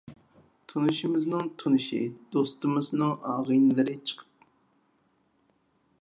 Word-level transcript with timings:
تونۇشىمىزنىڭ 0.71 1.51
تونۇشى، 1.63 1.99
دوستىمىزنىڭ 2.37 3.13
ئاغىنىلىرى 3.35 3.99
چىقىپ، 4.13 4.51